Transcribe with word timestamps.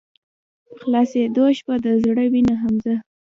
په 0.65 0.73
خلاصيدو 0.81 1.45
شــوه 1.57 1.75
د 1.85 1.87
زړه 2.03 2.23
وينه 2.31 2.55
حمزه 2.61 2.95